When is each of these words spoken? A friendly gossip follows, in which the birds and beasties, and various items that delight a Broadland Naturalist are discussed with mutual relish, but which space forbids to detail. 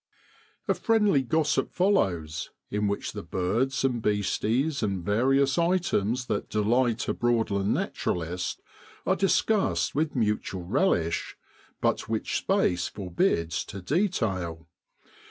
A 0.67 0.73
friendly 0.73 1.21
gossip 1.21 1.71
follows, 1.71 2.49
in 2.71 2.87
which 2.87 3.11
the 3.13 3.21
birds 3.21 3.83
and 3.85 4.01
beasties, 4.01 4.81
and 4.81 5.05
various 5.05 5.59
items 5.59 6.25
that 6.25 6.49
delight 6.49 7.07
a 7.07 7.13
Broadland 7.13 7.73
Naturalist 7.75 8.63
are 9.05 9.15
discussed 9.15 9.93
with 9.93 10.15
mutual 10.15 10.63
relish, 10.63 11.37
but 11.81 12.09
which 12.09 12.35
space 12.37 12.87
forbids 12.87 13.63
to 13.65 13.79
detail. 13.79 14.67